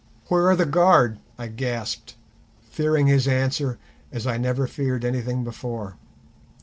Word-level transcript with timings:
"Where 0.29 0.47
are 0.49 0.55
the 0.55 0.65
guard?" 0.65 1.19
I 1.37 1.45
gasped, 1.45 2.15
fearing 2.71 3.05
his 3.05 3.27
answer 3.27 3.77
as 4.11 4.25
I 4.25 4.37
never 4.37 4.65
feared 4.65 5.05
anything 5.05 5.43
before. 5.43 5.97